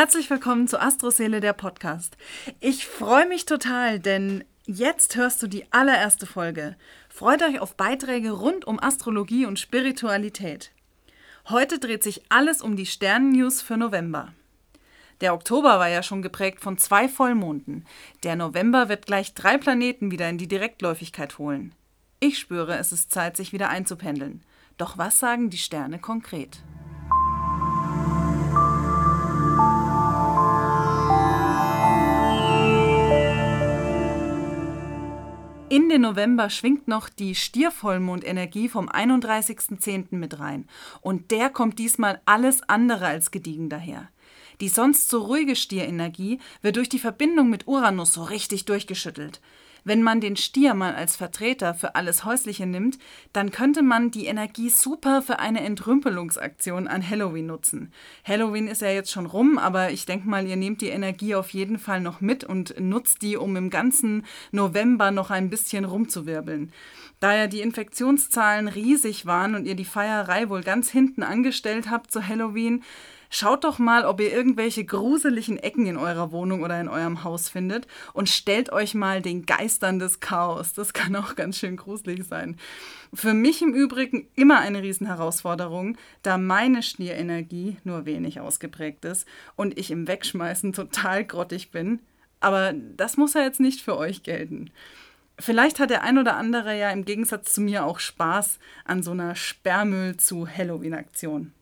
Herzlich 0.00 0.30
willkommen 0.30 0.66
zu 0.66 0.80
Astroseele, 0.80 1.40
der 1.40 1.52
Podcast. 1.52 2.16
Ich 2.58 2.86
freue 2.86 3.28
mich 3.28 3.44
total, 3.44 4.00
denn 4.00 4.44
jetzt 4.64 5.14
hörst 5.14 5.42
du 5.42 5.46
die 5.46 5.70
allererste 5.74 6.24
Folge. 6.24 6.76
Freut 7.10 7.42
euch 7.42 7.60
auf 7.60 7.76
Beiträge 7.76 8.30
rund 8.30 8.66
um 8.66 8.82
Astrologie 8.82 9.44
und 9.44 9.58
Spiritualität. 9.58 10.72
Heute 11.50 11.78
dreht 11.78 12.02
sich 12.02 12.22
alles 12.30 12.62
um 12.62 12.76
die 12.76 12.86
Sternen-News 12.86 13.60
für 13.60 13.76
November. 13.76 14.32
Der 15.20 15.34
Oktober 15.34 15.78
war 15.78 15.90
ja 15.90 16.02
schon 16.02 16.22
geprägt 16.22 16.60
von 16.60 16.78
zwei 16.78 17.06
Vollmonden. 17.06 17.84
Der 18.22 18.36
November 18.36 18.88
wird 18.88 19.04
gleich 19.04 19.34
drei 19.34 19.58
Planeten 19.58 20.10
wieder 20.10 20.30
in 20.30 20.38
die 20.38 20.48
Direktläufigkeit 20.48 21.36
holen. 21.36 21.74
Ich 22.20 22.38
spüre, 22.38 22.78
es 22.78 22.90
ist 22.90 23.12
Zeit, 23.12 23.36
sich 23.36 23.52
wieder 23.52 23.68
einzupendeln. 23.68 24.46
Doch 24.78 24.96
was 24.96 25.18
sagen 25.18 25.50
die 25.50 25.58
Sterne 25.58 25.98
konkret? 25.98 26.62
In 35.90 36.02
den 36.02 36.02
November 36.02 36.50
schwingt 36.50 36.86
noch 36.86 37.08
die 37.08 37.34
Stiervollmondenergie 37.34 38.68
vom 38.68 38.88
31.10. 38.88 40.14
mit 40.14 40.38
rein. 40.38 40.68
Und 41.00 41.32
der 41.32 41.50
kommt 41.50 41.80
diesmal 41.80 42.20
alles 42.26 42.62
andere 42.68 43.06
als 43.06 43.32
gediegen 43.32 43.68
daher. 43.68 44.08
Die 44.60 44.68
sonst 44.68 45.08
so 45.08 45.20
ruhige 45.22 45.56
Stierenergie 45.56 46.38
wird 46.62 46.76
durch 46.76 46.88
die 46.88 47.00
Verbindung 47.00 47.50
mit 47.50 47.66
Uranus 47.66 48.12
so 48.12 48.22
richtig 48.22 48.66
durchgeschüttelt. 48.66 49.40
Wenn 49.84 50.02
man 50.02 50.20
den 50.20 50.36
Stier 50.36 50.74
mal 50.74 50.94
als 50.94 51.16
Vertreter 51.16 51.74
für 51.74 51.94
alles 51.94 52.24
Häusliche 52.24 52.66
nimmt, 52.66 52.98
dann 53.32 53.50
könnte 53.50 53.82
man 53.82 54.10
die 54.10 54.26
Energie 54.26 54.70
super 54.70 55.22
für 55.22 55.38
eine 55.38 55.60
Entrümpelungsaktion 55.60 56.88
an 56.88 57.08
Halloween 57.08 57.46
nutzen. 57.46 57.92
Halloween 58.24 58.68
ist 58.68 58.82
ja 58.82 58.90
jetzt 58.90 59.10
schon 59.10 59.26
rum, 59.26 59.58
aber 59.58 59.90
ich 59.90 60.06
denke 60.06 60.28
mal, 60.28 60.46
ihr 60.46 60.56
nehmt 60.56 60.80
die 60.80 60.88
Energie 60.88 61.34
auf 61.34 61.50
jeden 61.50 61.78
Fall 61.78 62.00
noch 62.00 62.20
mit 62.20 62.44
und 62.44 62.78
nutzt 62.78 63.22
die, 63.22 63.36
um 63.36 63.56
im 63.56 63.70
ganzen 63.70 64.26
November 64.52 65.10
noch 65.10 65.30
ein 65.30 65.50
bisschen 65.50 65.84
rumzuwirbeln. 65.84 66.72
Da 67.20 67.34
ja 67.34 67.46
die 67.46 67.60
Infektionszahlen 67.60 68.68
riesig 68.68 69.26
waren 69.26 69.54
und 69.54 69.66
ihr 69.66 69.74
die 69.74 69.84
Feierei 69.84 70.48
wohl 70.48 70.62
ganz 70.62 70.90
hinten 70.90 71.22
angestellt 71.22 71.90
habt 71.90 72.10
zu 72.10 72.26
Halloween, 72.26 72.82
Schaut 73.32 73.62
doch 73.62 73.78
mal, 73.78 74.04
ob 74.06 74.20
ihr 74.20 74.32
irgendwelche 74.32 74.84
gruseligen 74.84 75.56
Ecken 75.56 75.86
in 75.86 75.96
eurer 75.96 76.32
Wohnung 76.32 76.64
oder 76.64 76.80
in 76.80 76.88
eurem 76.88 77.22
Haus 77.22 77.48
findet 77.48 77.86
und 78.12 78.28
stellt 78.28 78.72
euch 78.72 78.94
mal 78.94 79.22
den 79.22 79.46
Geistern 79.46 80.00
des 80.00 80.18
Chaos. 80.18 80.72
Das 80.72 80.92
kann 80.92 81.14
auch 81.14 81.36
ganz 81.36 81.56
schön 81.56 81.76
gruselig 81.76 82.24
sein. 82.24 82.56
Für 83.14 83.32
mich 83.32 83.62
im 83.62 83.72
Übrigen 83.72 84.26
immer 84.34 84.58
eine 84.58 84.82
Riesenherausforderung, 84.82 85.96
da 86.22 86.38
meine 86.38 86.82
Schnierenergie 86.82 87.76
nur 87.84 88.04
wenig 88.04 88.40
ausgeprägt 88.40 89.04
ist 89.04 89.28
und 89.54 89.78
ich 89.78 89.92
im 89.92 90.08
Wegschmeißen 90.08 90.72
total 90.72 91.24
grottig 91.24 91.70
bin. 91.70 92.00
Aber 92.40 92.72
das 92.72 93.16
muss 93.16 93.34
ja 93.34 93.42
jetzt 93.42 93.60
nicht 93.60 93.80
für 93.80 93.96
euch 93.96 94.24
gelten. 94.24 94.72
Vielleicht 95.38 95.78
hat 95.78 95.90
der 95.90 96.02
ein 96.02 96.18
oder 96.18 96.36
andere 96.36 96.76
ja 96.76 96.90
im 96.90 97.04
Gegensatz 97.04 97.54
zu 97.54 97.60
mir 97.60 97.84
auch 97.86 98.00
Spaß 98.00 98.58
an 98.84 99.04
so 99.04 99.12
einer 99.12 99.36
Sperrmüll 99.36 100.16
zu 100.16 100.48
Halloween-Aktion. 100.48 101.52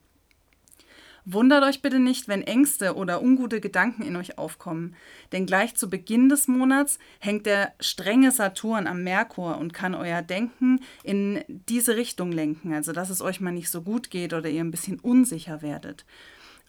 Wundert 1.31 1.63
euch 1.63 1.83
bitte 1.83 1.99
nicht, 1.99 2.27
wenn 2.27 2.41
Ängste 2.41 2.95
oder 2.95 3.21
ungute 3.21 3.61
Gedanken 3.61 4.01
in 4.01 4.15
euch 4.15 4.39
aufkommen, 4.39 4.95
denn 5.31 5.45
gleich 5.45 5.75
zu 5.75 5.87
Beginn 5.87 6.27
des 6.27 6.47
Monats 6.47 6.97
hängt 7.19 7.45
der 7.45 7.73
strenge 7.79 8.31
Saturn 8.31 8.87
am 8.87 9.03
Merkur 9.03 9.59
und 9.59 9.71
kann 9.71 9.93
euer 9.93 10.23
Denken 10.23 10.79
in 11.03 11.43
diese 11.47 11.95
Richtung 11.97 12.31
lenken, 12.31 12.73
also 12.73 12.93
dass 12.93 13.11
es 13.11 13.21
euch 13.21 13.41
mal 13.41 13.51
nicht 13.51 13.69
so 13.69 13.83
gut 13.83 14.09
geht 14.09 14.33
oder 14.33 14.49
ihr 14.49 14.63
ein 14.63 14.71
bisschen 14.71 14.99
unsicher 14.99 15.61
werdet. 15.61 16.03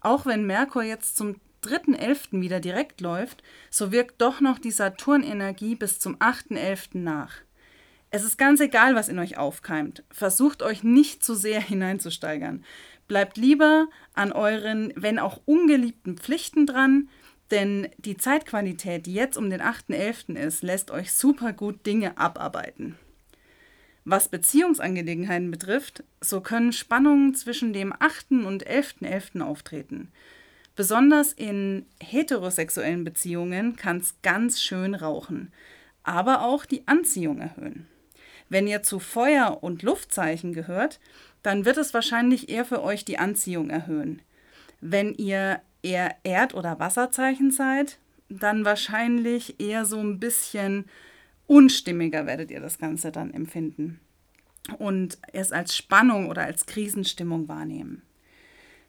Auch 0.03 0.27
wenn 0.27 0.47
Merkur 0.47 0.83
jetzt 0.83 1.17
zum 1.17 1.37
3.11. 1.65 2.43
wieder 2.43 2.61
direkt 2.61 3.01
läuft, 3.01 3.43
so 3.71 3.93
wirkt 3.93 4.21
doch 4.21 4.43
noch 4.43 4.59
die 4.59 4.73
Saturnenergie 4.73 5.75
bis 5.75 5.99
zum 5.99 6.17
8.11. 6.17 6.99
nach. 6.99 7.33
Es 8.13 8.25
ist 8.25 8.39
ganz 8.39 8.61
egal, 8.61 8.97
was 8.97 9.09
in 9.09 9.21
euch 9.21 9.39
aufkeimt. 9.39 10.03
Versucht 10.11 10.63
euch 10.63 10.83
nicht 10.83 11.25
zu 11.25 11.35
sehr 11.37 11.61
hineinzusteigern. 11.61 12.65
Bleibt 13.11 13.37
lieber 13.37 13.89
an 14.15 14.31
euren, 14.31 14.93
wenn 14.95 15.19
auch 15.19 15.41
ungeliebten 15.45 16.17
Pflichten 16.17 16.65
dran, 16.65 17.09
denn 17.51 17.89
die 17.99 18.17
Zeitqualität, 18.17 19.07
die 19.07 19.15
jetzt 19.15 19.37
um 19.37 19.51
den 19.51 19.61
8.11. 19.61 20.39
ist, 20.39 20.63
lässt 20.63 20.93
euch 20.93 21.13
super 21.13 21.53
gut 21.53 21.85
Dinge 21.87 22.19
abarbeiten. 22.19 22.95
Was 24.05 24.29
Beziehungsangelegenheiten 24.29 25.51
betrifft, 25.51 26.05
so 26.21 26.41
können 26.41 26.73
Spannungen 26.73 27.35
zwischen 27.35 27.73
dem 27.73 27.93
8. 27.99 28.31
und 28.47 28.65
11.11. 28.69 29.03
.11. 29.03 29.41
auftreten. 29.41 30.13
Besonders 30.77 31.33
in 31.33 31.87
heterosexuellen 32.01 33.03
Beziehungen 33.03 33.75
kann 33.75 33.97
es 33.97 34.15
ganz 34.23 34.63
schön 34.63 34.95
rauchen, 34.95 35.51
aber 36.05 36.43
auch 36.43 36.65
die 36.65 36.87
Anziehung 36.87 37.41
erhöhen. 37.41 37.89
Wenn 38.51 38.67
ihr 38.67 38.83
zu 38.83 38.99
Feuer- 38.99 39.63
und 39.63 39.83
Luftzeichen 39.83 40.53
gehört, 40.53 40.99
dann 41.43 41.65
wird 41.65 41.77
es 41.77 41.95
wahrscheinlich 41.95 42.49
eher 42.49 42.65
für 42.65 42.83
euch 42.83 43.05
die 43.05 43.19
Anziehung 43.19 43.71
erhöhen. 43.71 44.23
Wenn 44.81 45.15
ihr 45.15 45.61
eher 45.83 46.17
Erd- 46.23 46.55
oder 46.55 46.79
Wasserzeichen 46.79 47.51
seid, 47.51 47.99
dann 48.29 48.65
wahrscheinlich 48.65 49.61
eher 49.61 49.85
so 49.85 49.99
ein 49.99 50.21
bisschen 50.21 50.85
unstimmiger 51.47 52.27
werdet 52.27 52.51
ihr 52.51 52.61
das 52.61 52.79
Ganze 52.79 53.11
dann 53.11 53.35
empfinden 53.35 53.99
und 54.79 55.19
es 55.33 55.53
als 55.53 55.77
Spannung 55.77 56.29
oder 56.29 56.45
als 56.45 56.67
Krisenstimmung 56.67 57.49
wahrnehmen. 57.49 58.03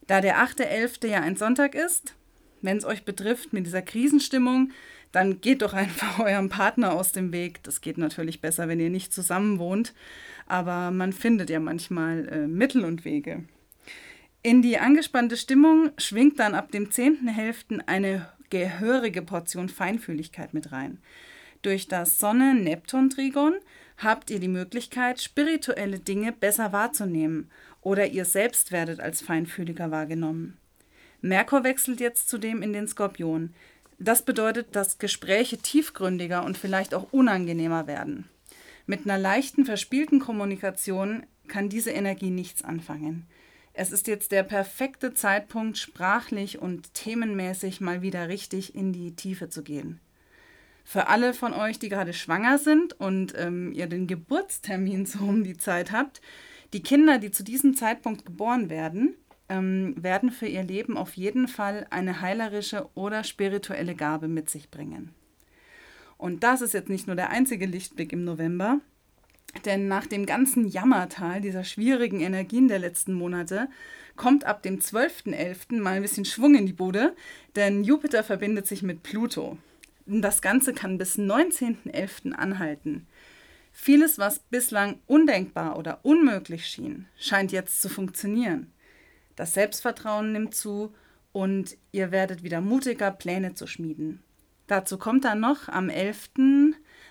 Da 0.08 0.22
der 0.22 0.38
8.11. 0.38 1.08
ja 1.08 1.22
ein 1.22 1.36
Sonntag 1.36 1.74
ist, 1.74 2.16
wenn 2.62 2.78
es 2.78 2.86
euch 2.86 3.04
betrifft 3.04 3.54
mit 3.54 3.66
dieser 3.66 3.82
Krisenstimmung, 3.82 4.72
dann 5.12 5.42
geht 5.42 5.62
doch 5.62 5.74
einfach 5.74 6.20
eurem 6.26 6.50
Partner 6.50 6.94
aus 6.94 7.12
dem 7.12 7.32
Weg. 7.32 7.64
Das 7.64 7.82
geht 7.82 7.98
natürlich 7.98 8.42
besser, 8.42 8.68
wenn 8.68 8.80
ihr 8.80 8.90
nicht 8.90 9.14
zusammen 9.14 9.60
wohnt, 9.60 9.94
aber 10.48 10.92
man 10.92 11.14
findet 11.14 11.50
ja 11.50 11.60
manchmal 11.60 12.28
äh, 12.30 12.48
Mittel 12.48 12.86
und 12.86 13.06
Wege. 13.06 13.44
In 14.44 14.62
die 14.62 14.80
angespannte 14.80 15.38
Stimmung 15.38 15.92
schwingt 15.98 16.40
dann 16.40 16.56
ab 16.56 16.72
dem 16.72 16.90
10.11. 16.90 17.82
eine 17.86 18.28
gehörige 18.50 19.22
Portion 19.22 19.70
Feinfühligkeit 19.70 20.54
mit 20.54 20.72
rein. 20.72 20.98
Durch 21.62 21.88
das 21.88 22.20
Sonne-Neptun-Trigon 22.20 23.54
habt 23.98 24.32
ihr 24.32 24.40
die 24.40 24.48
Möglichkeit, 24.48 25.22
spirituelle 25.22 26.00
Dinge 26.00 26.32
besser 26.32 26.72
wahrzunehmen 26.72 27.52
oder 27.82 28.08
ihr 28.08 28.26
selbst 28.26 28.72
werdet 28.72 29.00
als 29.00 29.22
feinfühliger 29.22 29.92
wahrgenommen. 29.92 30.58
Merkur 31.22 31.64
wechselt 31.64 32.00
jetzt 32.00 32.30
zudem 32.30 32.64
in 32.64 32.74
den 32.74 32.88
Skorpion. 32.88 33.54
Das 34.04 34.24
bedeutet, 34.26 34.76
dass 34.76 34.98
Gespräche 34.98 35.60
tiefgründiger 35.60 36.44
und 36.44 36.58
vielleicht 36.58 36.96
auch 36.96 37.14
unangenehmer 37.14 37.86
werden. 37.86 38.28
Mit 38.88 39.06
einer 39.06 39.20
leichten, 39.20 39.64
verspielten 39.64 40.20
Kommunikation 40.20 41.24
kann 41.48 41.70
diese 41.70 41.92
Energie 41.92 42.32
nichts 42.32 42.64
anfangen. 42.64 43.28
Es 43.74 43.92
ist 43.92 44.08
jetzt 44.08 44.32
der 44.32 44.42
perfekte 44.42 45.14
Zeitpunkt, 45.14 45.78
sprachlich 45.78 46.58
und 46.58 46.96
themenmäßig 46.96 47.80
mal 47.80 48.02
wieder 48.02 48.28
richtig 48.28 48.74
in 48.74 48.92
die 48.92 49.16
Tiefe 49.16 49.50
zu 49.50 49.62
gehen. 49.62 50.00
Für 50.84 51.08
alle 51.08 51.36
von 51.36 51.54
euch, 51.54 51.78
die 51.78 51.90
gerade 51.90 52.14
schwanger 52.14 52.58
sind 52.58 53.00
und 53.00 53.36
ähm, 53.38 53.72
ihr 53.72 53.86
den 53.86 54.08
Geburtstermin 54.08 55.06
so 55.06 55.20
um 55.20 55.44
die 55.44 55.58
Zeit 55.58 55.92
habt, 55.92 56.22
die 56.74 56.82
Kinder, 56.82 57.20
die 57.20 57.30
zu 57.30 57.44
diesem 57.44 57.76
Zeitpunkt 57.76 58.26
geboren 58.26 58.72
werden, 58.72 59.16
ähm, 59.52 59.94
werden 60.02 60.32
für 60.32 60.48
ihr 60.48 60.64
Leben 60.64 60.98
auf 60.98 61.18
jeden 61.18 61.48
Fall 61.48 61.86
eine 61.90 62.22
heilerische 62.22 62.88
oder 62.96 63.24
spirituelle 63.24 63.96
Gabe 63.96 64.30
mit 64.30 64.50
sich 64.50 64.72
bringen. 64.72 65.14
Und 66.18 66.44
das 66.44 66.62
ist 66.62 66.74
jetzt 66.74 66.90
nicht 66.90 67.08
nur 67.08 67.18
der 67.18 67.32
einzige 67.32 67.66
Lichtblick 67.66 68.14
im 68.14 68.24
November, 68.24 68.80
denn 69.66 69.90
nach 69.90 70.08
dem 70.08 70.26
ganzen 70.26 70.68
Jammertal 70.68 71.42
dieser 71.42 71.66
schwierigen 71.66 72.22
Energien 72.22 72.70
der 72.70 72.80
letzten 72.80 73.14
Monate 73.14 73.68
kommt 74.16 74.46
ab 74.46 74.64
dem 74.64 74.80
12.11. 74.80 75.82
mal 75.82 75.96
ein 75.96 76.02
bisschen 76.02 76.26
Schwung 76.26 76.56
in 76.56 76.66
die 76.66 76.74
Bude, 76.74 77.14
denn 77.58 77.84
Jupiter 77.84 78.24
verbindet 78.24 78.68
sich 78.68 78.84
mit 78.84 79.04
Pluto. 79.04 79.58
Das 80.06 80.42
Ganze 80.42 80.74
kann 80.74 80.98
bis 80.98 81.18
19.11. 81.18 82.32
anhalten. 82.32 83.06
Vieles, 83.74 84.18
was 84.18 84.40
bislang 84.40 85.00
undenkbar 85.08 85.78
oder 85.78 86.00
unmöglich 86.04 86.68
schien, 86.68 87.08
scheint 87.18 87.52
jetzt 87.52 87.82
zu 87.82 87.90
funktionieren. 87.90 88.72
Das 89.36 89.54
Selbstvertrauen 89.54 90.32
nimmt 90.32 90.56
zu 90.56 90.94
und 91.32 91.78
ihr 91.92 92.12
werdet 92.12 92.44
wieder 92.44 92.62
mutiger, 92.62 93.12
Pläne 93.12 93.54
zu 93.54 93.68
schmieden. 93.68 94.22
Dazu 94.68 94.98
kommt 94.98 95.26
dann 95.26 95.42
noch 95.42 95.68
am 95.68 95.90
11., 95.90 96.30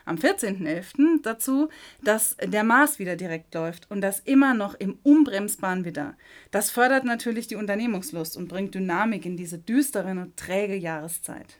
am 0.06 0.17
14.11. 0.17 1.22
dazu, 1.22 1.69
dass 2.02 2.37
der 2.43 2.64
Mars 2.64 2.99
wieder 2.99 3.17
direkt 3.17 3.55
läuft 3.55 3.90
und 3.90 4.00
das 4.00 4.20
immer 4.20 4.55
noch 4.55 4.75
im 4.75 4.99
unbremsbaren 5.02 5.84
Widder. 5.84 6.17
Das 6.50 6.70
fördert 6.70 7.05
natürlich 7.05 7.49
die 7.49 7.56
Unternehmungslust 7.56 8.37
und 8.37 8.49
bringt 8.49 8.75
Dynamik 8.75 9.26
in 9.26 9.37
diese 9.37 9.58
düstere 9.58 10.11
und 10.11 10.37
träge 10.37 10.75
Jahreszeit. 10.75 11.58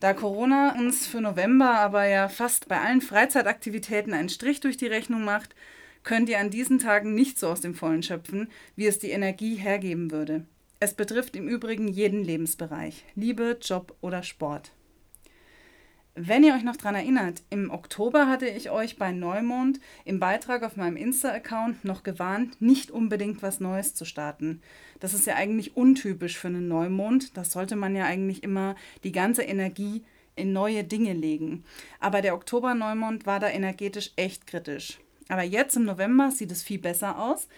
Da 0.00 0.12
Corona 0.12 0.74
uns 0.78 1.06
für 1.06 1.20
November 1.20 1.78
aber 1.78 2.06
ja 2.06 2.28
fast 2.28 2.68
bei 2.68 2.80
allen 2.80 3.00
Freizeitaktivitäten 3.00 4.12
einen 4.12 4.28
Strich 4.28 4.60
durch 4.60 4.76
die 4.76 4.88
Rechnung 4.88 5.24
macht, 5.24 5.54
könnt 6.06 6.28
ihr 6.28 6.38
an 6.38 6.50
diesen 6.50 6.78
Tagen 6.78 7.14
nicht 7.14 7.38
so 7.38 7.48
aus 7.48 7.60
dem 7.60 7.74
Vollen 7.74 8.02
schöpfen, 8.02 8.48
wie 8.76 8.86
es 8.86 9.00
die 9.00 9.10
Energie 9.10 9.56
hergeben 9.56 10.12
würde. 10.12 10.46
Es 10.78 10.94
betrifft 10.94 11.34
im 11.34 11.48
Übrigen 11.48 11.88
jeden 11.88 12.22
Lebensbereich, 12.22 13.04
Liebe, 13.16 13.58
Job 13.60 13.94
oder 14.00 14.22
Sport. 14.22 14.70
Wenn 16.14 16.44
ihr 16.44 16.54
euch 16.54 16.62
noch 16.62 16.76
daran 16.76 16.94
erinnert, 16.94 17.42
im 17.50 17.70
Oktober 17.70 18.28
hatte 18.28 18.46
ich 18.46 18.70
euch 18.70 18.96
bei 18.96 19.10
Neumond 19.10 19.80
im 20.04 20.20
Beitrag 20.20 20.62
auf 20.62 20.76
meinem 20.76 20.96
Insta-Account 20.96 21.84
noch 21.84 22.04
gewarnt, 22.04 22.62
nicht 22.62 22.92
unbedingt 22.92 23.42
was 23.42 23.58
Neues 23.58 23.94
zu 23.94 24.04
starten. 24.04 24.62
Das 25.00 25.12
ist 25.12 25.26
ja 25.26 25.34
eigentlich 25.34 25.76
untypisch 25.76 26.38
für 26.38 26.48
einen 26.48 26.68
Neumond. 26.68 27.36
Das 27.36 27.50
sollte 27.50 27.74
man 27.74 27.96
ja 27.96 28.04
eigentlich 28.04 28.44
immer 28.44 28.76
die 29.02 29.12
ganze 29.12 29.42
Energie 29.42 30.04
in 30.36 30.52
neue 30.52 30.84
Dinge 30.84 31.14
legen. 31.14 31.64
Aber 31.98 32.22
der 32.22 32.34
Oktober-Neumond 32.34 33.26
war 33.26 33.40
da 33.40 33.48
energetisch 33.48 34.12
echt 34.14 34.46
kritisch. 34.46 35.00
Aber 35.28 35.42
jetzt 35.42 35.76
im 35.76 35.84
November 35.84 36.30
sieht 36.30 36.52
es 36.52 36.62
viel 36.62 36.78
besser 36.78 37.18
aus, 37.18 37.48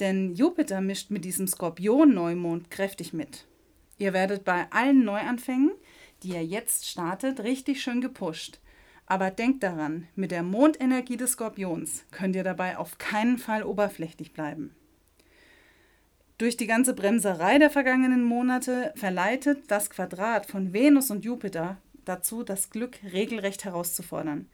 denn 0.00 0.34
Jupiter 0.34 0.80
mischt 0.80 1.10
mit 1.10 1.24
diesem 1.24 1.46
Skorpion-Neumond 1.46 2.70
kräftig 2.70 3.12
mit. 3.12 3.46
Ihr 3.98 4.12
werdet 4.12 4.44
bei 4.44 4.66
allen 4.70 5.04
Neuanfängen 5.04 5.72
die 6.22 6.30
ihr 6.30 6.44
jetzt 6.44 6.86
startet, 6.86 7.40
richtig 7.40 7.82
schön 7.82 8.00
gepusht. 8.00 8.58
Aber 9.06 9.30
denkt 9.30 9.62
daran, 9.62 10.06
mit 10.16 10.30
der 10.30 10.42
Mondenergie 10.42 11.16
des 11.16 11.32
Skorpions 11.32 12.04
könnt 12.10 12.36
ihr 12.36 12.44
dabei 12.44 12.76
auf 12.76 12.98
keinen 12.98 13.38
Fall 13.38 13.62
oberflächlich 13.62 14.32
bleiben. 14.32 14.74
Durch 16.36 16.56
die 16.56 16.66
ganze 16.66 16.94
Bremserei 16.94 17.58
der 17.58 17.70
vergangenen 17.70 18.22
Monate 18.22 18.92
verleitet 18.96 19.64
das 19.68 19.90
Quadrat 19.90 20.46
von 20.46 20.72
Venus 20.72 21.10
und 21.10 21.24
Jupiter 21.24 21.78
dazu, 22.04 22.42
das 22.42 22.70
Glück 22.70 22.98
regelrecht 23.12 23.64
herauszufordern. 23.64 24.46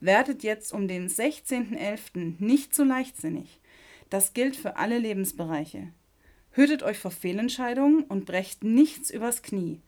Werdet 0.00 0.42
jetzt 0.42 0.72
um 0.72 0.88
den 0.88 1.08
16.11. 1.08 2.34
nicht 2.38 2.74
zu 2.74 2.84
leichtsinnig. 2.84 3.60
Das 4.08 4.32
gilt 4.32 4.56
für 4.56 4.76
alle 4.76 4.98
Lebensbereiche. 4.98 5.88
Hütet 6.52 6.82
euch 6.82 6.98
vor 6.98 7.10
Fehlentscheidungen 7.10 8.04
und 8.04 8.24
brecht 8.24 8.64
nichts 8.64 9.10
übers 9.10 9.42
Knie. 9.42 9.80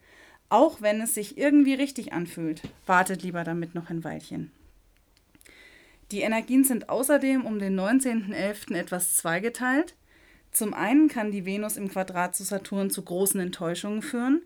Auch 0.48 0.82
wenn 0.82 1.00
es 1.00 1.14
sich 1.14 1.38
irgendwie 1.38 1.74
richtig 1.74 2.12
anfühlt, 2.12 2.62
wartet 2.86 3.22
lieber 3.22 3.42
damit 3.42 3.74
noch 3.74 3.90
ein 3.90 4.04
Weilchen. 4.04 4.52
Die 6.12 6.20
Energien 6.20 6.62
sind 6.62 6.90
außerdem 6.90 7.46
um 7.46 7.58
den 7.58 7.74
19.11. 7.78 8.76
etwas 8.76 9.16
zweigeteilt. 9.16 9.94
Zum 10.52 10.74
einen 10.74 11.08
kann 11.08 11.32
die 11.32 11.46
Venus 11.46 11.78
im 11.78 11.88
Quadrat 11.88 12.36
zu 12.36 12.44
Saturn 12.44 12.90
zu 12.90 13.02
großen 13.02 13.40
Enttäuschungen 13.40 14.02
führen. 14.02 14.42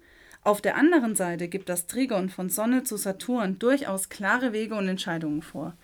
Auf 0.47 0.61
der 0.61 0.77
anderen 0.77 1.17
Seite 1.17 1.49
gibt 1.49 1.69
das 1.69 1.89
Trigon 1.89 2.29
von 2.29 2.51
Sonne 2.51 2.85
zu 2.85 2.97
Saturn 2.97 3.59
durchaus 3.59 4.11
klare 4.11 4.53
Wege 4.53 4.77
und 4.77 4.87
Entscheidungen 4.87 5.43
vor. 5.43 5.77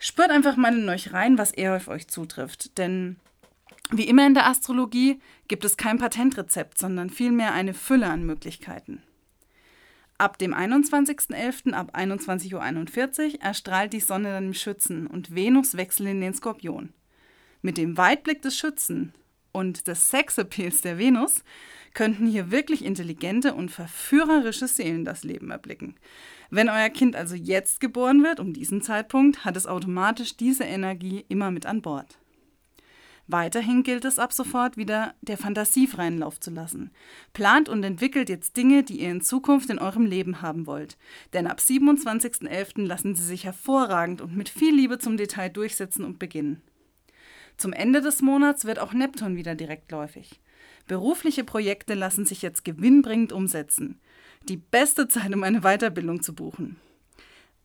Spürt 0.00 0.32
einfach 0.32 0.56
mal 0.56 0.76
in 0.76 0.88
euch 0.88 1.12
rein, 1.12 1.38
was 1.38 1.52
eher 1.52 1.76
auf 1.76 1.86
euch 1.86 2.08
zutrifft. 2.08 2.76
Denn 2.78 3.14
wie 3.92 4.08
immer 4.08 4.26
in 4.26 4.34
der 4.34 4.48
Astrologie 4.48 5.20
gibt 5.46 5.64
es 5.64 5.76
kein 5.76 5.98
Patentrezept, 5.98 6.78
sondern 6.78 7.10
vielmehr 7.10 7.52
eine 7.52 7.72
Fülle 7.72 8.08
an 8.08 8.26
Möglichkeiten. 8.26 9.04
Ab 10.18 10.36
dem 10.38 10.52
21.11. 10.52 11.72
ab 11.72 11.94
21.41 11.94 13.34
Uhr 13.34 13.40
erstrahlt 13.40 13.92
die 13.92 14.00
Sonne 14.00 14.32
dann 14.32 14.46
im 14.46 14.54
Schützen 14.54 15.06
und 15.06 15.32
Venus 15.32 15.76
wechselt 15.76 16.08
in 16.08 16.20
den 16.20 16.34
Skorpion. 16.34 16.92
Mit 17.62 17.78
dem 17.78 17.96
Weitblick 17.96 18.42
des 18.42 18.56
Schützen 18.56 19.14
und 19.52 19.86
des 19.86 20.10
Sexappeals 20.10 20.82
der 20.82 20.98
Venus 20.98 21.44
könnten 21.94 22.26
hier 22.26 22.50
wirklich 22.50 22.84
intelligente 22.84 23.54
und 23.54 23.70
verführerische 23.70 24.68
Seelen 24.68 25.04
das 25.04 25.24
Leben 25.24 25.50
erblicken. 25.50 25.96
Wenn 26.50 26.68
euer 26.68 26.88
Kind 26.88 27.16
also 27.16 27.34
jetzt 27.34 27.80
geboren 27.80 28.22
wird, 28.22 28.40
um 28.40 28.52
diesen 28.52 28.82
Zeitpunkt, 28.82 29.44
hat 29.44 29.56
es 29.56 29.66
automatisch 29.66 30.36
diese 30.36 30.64
Energie 30.64 31.24
immer 31.28 31.50
mit 31.50 31.66
an 31.66 31.82
Bord. 31.82 32.18
Weiterhin 33.32 33.84
gilt 33.84 34.04
es 34.04 34.18
ab 34.18 34.32
sofort 34.32 34.76
wieder, 34.76 35.14
der 35.20 35.38
Fantasie 35.38 35.86
freien 35.86 36.18
Lauf 36.18 36.40
zu 36.40 36.50
lassen. 36.50 36.90
Plant 37.32 37.68
und 37.68 37.84
entwickelt 37.84 38.28
jetzt 38.28 38.56
Dinge, 38.56 38.82
die 38.82 39.02
ihr 39.02 39.10
in 39.10 39.20
Zukunft 39.20 39.70
in 39.70 39.78
eurem 39.78 40.04
Leben 40.04 40.42
haben 40.42 40.66
wollt. 40.66 40.98
Denn 41.32 41.46
ab 41.46 41.60
27.11. 41.60 42.86
lassen 42.86 43.14
sie 43.14 43.22
sich 43.22 43.44
hervorragend 43.44 44.20
und 44.20 44.36
mit 44.36 44.48
viel 44.48 44.74
Liebe 44.74 44.98
zum 44.98 45.16
Detail 45.16 45.48
durchsetzen 45.48 46.04
und 46.04 46.18
beginnen. 46.18 46.60
Zum 47.56 47.72
Ende 47.72 48.00
des 48.00 48.20
Monats 48.20 48.64
wird 48.64 48.80
auch 48.80 48.92
Neptun 48.92 49.36
wieder 49.36 49.54
direktläufig. 49.54 50.40
Berufliche 50.90 51.44
Projekte 51.44 51.94
lassen 51.94 52.26
sich 52.26 52.42
jetzt 52.42 52.64
gewinnbringend 52.64 53.32
umsetzen. 53.32 54.00
Die 54.48 54.56
beste 54.56 55.06
Zeit, 55.06 55.32
um 55.32 55.44
eine 55.44 55.60
Weiterbildung 55.60 56.20
zu 56.20 56.34
buchen. 56.34 56.80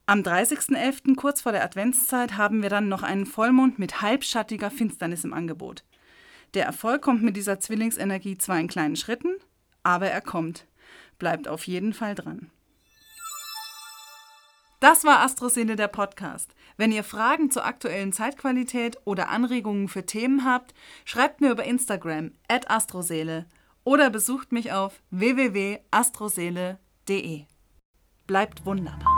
Am 0.05 0.19
30.11., 0.19 1.15
kurz 1.15 1.41
vor 1.41 1.51
der 1.51 1.63
Adventszeit, 1.63 2.37
haben 2.37 2.61
wir 2.61 2.69
dann 2.69 2.87
noch 2.87 3.01
einen 3.01 3.25
Vollmond 3.25 3.79
mit 3.79 4.03
halbschattiger 4.03 4.69
Finsternis 4.69 5.23
im 5.23 5.33
Angebot. 5.33 5.83
Der 6.53 6.65
Erfolg 6.67 7.01
kommt 7.01 7.23
mit 7.23 7.35
dieser 7.35 7.59
Zwillingsenergie 7.59 8.37
zwar 8.37 8.59
in 8.59 8.67
kleinen 8.67 8.95
Schritten, 8.95 9.33
aber 9.81 10.05
er 10.05 10.21
kommt. 10.21 10.67
Bleibt 11.17 11.47
auf 11.47 11.65
jeden 11.65 11.93
Fall 11.93 12.13
dran. 12.13 12.51
Das 14.79 15.03
war 15.03 15.21
Astroseele 15.21 15.75
der 15.75 15.87
Podcast. 15.87 16.53
Wenn 16.77 16.91
ihr 16.91 17.03
Fragen 17.03 17.49
zur 17.51 17.65
aktuellen 17.65 18.13
Zeitqualität 18.13 18.97
oder 19.05 19.29
Anregungen 19.29 19.87
für 19.87 20.05
Themen 20.05 20.45
habt, 20.45 20.73
schreibt 21.05 21.41
mir 21.41 21.51
über 21.51 21.63
Instagram 21.63 22.31
at 22.47 22.69
astroseele 22.69 23.45
oder 23.83 24.09
besucht 24.09 24.51
mich 24.51 24.73
auf 24.73 25.01
www.astroseele.de. 25.11 27.45
Bleibt 28.27 28.65
wunderbar. 28.65 29.14